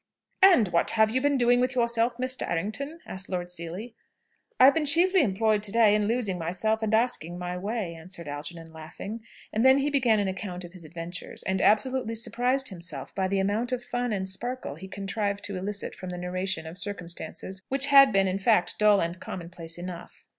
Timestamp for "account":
10.27-10.63